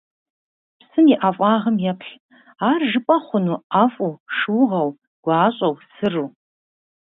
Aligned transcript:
Псым 0.79 1.05
и 1.13 1.15
ӀэфӀагъым 1.21 1.77
еплъ; 1.91 2.13
ар 2.69 2.81
жыпӀэ 2.91 3.17
хъуну 3.25 3.63
ӀэфӀу, 3.73 4.13
шыугъэу, 4.35 4.89
гуащӀэу, 5.23 5.73
сыру? 5.93 6.27